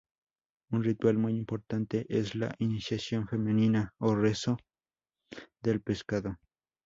[0.71, 4.57] Un ritual muy importante es la iniciación femenina o "rezo
[5.61, 6.39] del pescado".